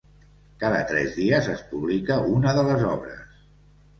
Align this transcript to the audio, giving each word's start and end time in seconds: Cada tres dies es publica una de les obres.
Cada 0.61 0.79
tres 0.91 1.11
dies 1.17 1.49
es 1.55 1.61
publica 1.73 2.19
una 2.37 2.53
de 2.61 2.63
les 2.69 2.87
obres. 2.95 3.39